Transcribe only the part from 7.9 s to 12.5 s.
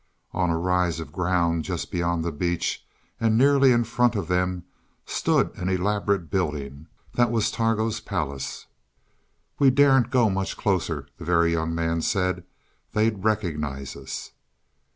palace. "We daren't go much closer," the Very Young Man said.